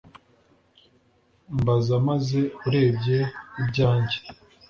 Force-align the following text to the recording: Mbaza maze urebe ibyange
Mbaza 1.59 1.95
maze 2.07 2.39
urebe 2.65 3.17
ibyange 3.61 4.17